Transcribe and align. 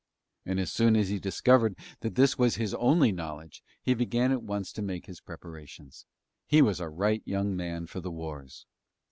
And 0.47 0.59
as 0.59 0.71
soon 0.71 0.95
as 0.95 1.09
he 1.09 1.19
discovered 1.19 1.77
that 1.99 2.15
this 2.15 2.35
was 2.35 2.55
his 2.55 2.73
only 2.73 3.11
knowledge 3.11 3.63
he 3.83 3.93
began 3.93 4.31
at 4.31 4.41
once 4.41 4.71
to 4.73 4.81
make 4.81 5.05
his 5.05 5.21
preparations: 5.21 6.07
he 6.47 6.59
was 6.59 6.79
a 6.79 6.89
right 6.89 7.21
young 7.23 7.55
man 7.55 7.85
for 7.85 7.99
the 7.99 8.09
wars. 8.09 8.65